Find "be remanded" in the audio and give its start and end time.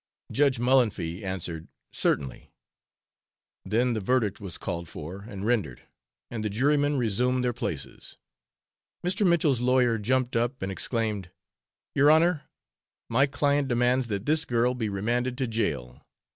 14.73-15.37